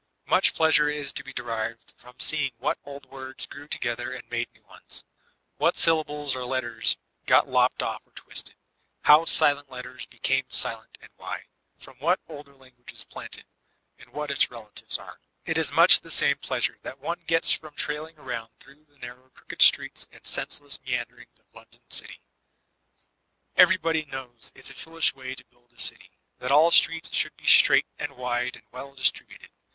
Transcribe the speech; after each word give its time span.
Much 0.25 0.55
pleasure 0.55 0.89
is 0.89 1.13
to 1.13 1.23
be 1.23 1.31
derived 1.31 1.93
from 1.95 2.15
seeing 2.19 2.53
what 2.57 2.79
old 2.85 3.05
words 3.05 3.45
grew 3.45 3.67
together 3.67 4.11
and 4.11 4.27
made 4.31 4.51
new 4.51 4.63
ones; 4.63 5.05
what 5.57 5.75
syllables 5.77 6.35
or 6.35 6.43
letters 6.43 6.97
got 7.27 7.47
lopped 7.47 7.83
off 7.83 8.01
or 8.07 8.11
twisted, 8.13 8.55
how 9.03 9.25
silent 9.25 9.69
letters 9.69 10.07
368 10.09 10.09
VOLTAISINB 10.09 10.09
DE 10.09 10.17
ClBYEB 10.17 10.21
became 10.23 10.45
silent 10.89 10.97
and 11.03 11.11
why; 11.17 11.43
from 11.77 11.99
what 11.99 12.19
older 12.27 12.55
language 12.55 13.07
planted, 13.09 13.45
and 13.99 14.09
what 14.09 14.31
its 14.31 14.49
relatives 14.49 14.97
are. 14.97 15.19
It 15.45 15.59
is 15.59 15.71
much 15.71 15.99
the 15.99 16.09
same 16.09 16.37
pkasmv 16.37 16.81
that 16.81 16.97
one 16.97 17.19
gets 17.27 17.51
from 17.51 17.75
trailing 17.75 18.15
aromid 18.15 18.49
through 18.59 18.85
the 18.85 18.97
narrow 18.97 19.29
crooked 19.35 19.59
steets 19.59 20.07
and 20.11 20.25
senseless 20.25 20.81
meanderings 20.81 21.37
of 21.37 21.45
London 21.53 21.81
Qty. 21.91 22.17
Everybody 23.55 24.05
knows 24.05 24.51
it's 24.55 24.71
a 24.71 24.73
foolish 24.73 25.13
way 25.13 25.35
to 25.35 25.45
build 25.45 25.71
a 25.73 25.79
city; 25.79 26.17
that 26.39 26.49
all 26.49 26.71
streets 26.71 27.13
should 27.13 27.37
be 27.37 27.45
straight 27.45 27.85
and 27.99 28.13
wide 28.17 28.55
and 28.55 28.65
well 28.71 28.95
distributed. 28.95 29.51